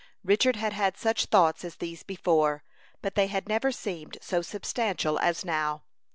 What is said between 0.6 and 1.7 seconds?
had such thoughts